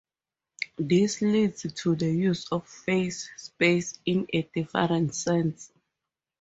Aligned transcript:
This 0.79 1.21
leads 1.21 1.61
to 1.71 1.95
the 1.95 2.09
use 2.09 2.51
of 2.51 2.67
phase 2.67 3.29
space 3.37 3.99
in 4.03 4.25
a 4.33 4.41
different 4.41 5.13
sense. 5.13 5.71